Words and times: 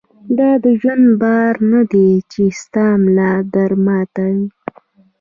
دا 0.37 0.49
د 0.63 0.65
ژوند 0.79 1.05
بار 1.21 1.53
نه 1.71 1.81
دی 1.91 2.09
چې 2.31 2.43
ستا 2.61 2.87
ملا 3.03 3.31
در 3.53 3.71
ماتوي. 3.85 4.47